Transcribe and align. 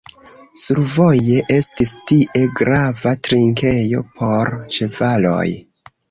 Survoje 0.59 1.41
estis 1.55 1.91
tie 2.11 2.41
grava 2.59 3.13
trinkejo 3.27 4.01
por 4.21 4.51
ĉevaloj. 4.77 5.45